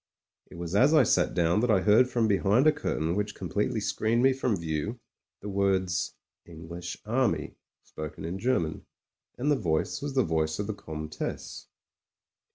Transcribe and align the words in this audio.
It 0.49 0.55
was 0.55 0.73
as 0.75 0.95
I 0.95 1.03
sat 1.03 1.35
down 1.35 1.59
that 1.59 1.69
I 1.69 1.81
heard 1.81 2.09
from 2.09 2.27
behind 2.27 2.65
a 2.65 2.71
curtain 2.71 3.13
which 3.15 3.35
completely 3.35 3.79
screened 3.79 4.23
me 4.23 4.33
from 4.33 4.55
view, 4.57 4.99
the 5.41 5.47
words 5.47 6.15
"English 6.43 6.97
Army" 7.05 7.53
spoken 7.83 8.25
in 8.25 8.39
German. 8.39 8.87
And 9.37 9.51
the 9.51 9.55
voice 9.55 10.01
was 10.01 10.15
the 10.15 10.23
voice 10.23 10.57
of 10.57 10.65
the 10.65 10.73
Comtesse. 10.73 11.67